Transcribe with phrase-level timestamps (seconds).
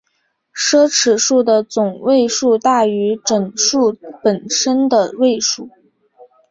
[0.55, 5.69] 奢侈数的总位数大于整数本身的位数。